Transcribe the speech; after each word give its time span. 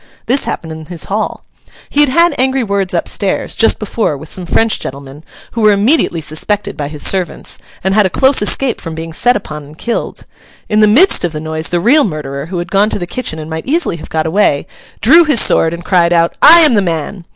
This 0.25 0.45
happened 0.45 0.71
in 0.71 0.85
his 0.85 1.03
hall. 1.03 1.45
He 1.91 1.99
had 1.99 2.09
had 2.09 2.33
angry 2.39 2.63
words 2.63 2.91
up 2.91 3.07
stairs, 3.07 3.53
just 3.53 3.77
before, 3.77 4.17
with 4.17 4.31
some 4.31 4.47
French 4.47 4.79
gentlemen, 4.79 5.23
who 5.51 5.61
were 5.61 5.71
immediately 5.73 6.21
suspected 6.21 6.75
by 6.75 6.87
his 6.87 7.05
servants, 7.05 7.59
and 7.83 7.93
had 7.93 8.07
a 8.07 8.09
close 8.09 8.41
escape 8.41 8.81
from 8.81 8.95
being 8.95 9.13
set 9.13 9.35
upon 9.37 9.63
and 9.63 9.77
killed. 9.77 10.25
In 10.67 10.79
the 10.79 10.87
midst 10.87 11.23
of 11.23 11.33
the 11.33 11.39
noise, 11.39 11.69
the 11.69 11.79
real 11.79 12.03
murderer, 12.03 12.47
who 12.47 12.57
had 12.57 12.71
gone 12.71 12.89
to 12.89 12.97
the 12.97 13.05
kitchen 13.05 13.37
and 13.37 13.47
might 13.47 13.67
easily 13.67 13.97
have 13.97 14.09
got 14.09 14.25
away, 14.25 14.65
drew 15.01 15.23
his 15.23 15.39
sword 15.39 15.71
and 15.71 15.85
cried 15.85 16.13
out, 16.13 16.33
'I 16.41 16.61
am 16.61 16.73
the 16.73 16.81
man! 16.81 17.25